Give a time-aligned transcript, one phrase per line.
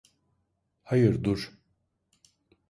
[0.83, 1.51] Hayır, dur.